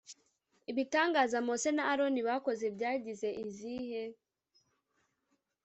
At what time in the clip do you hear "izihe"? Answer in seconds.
3.43-4.03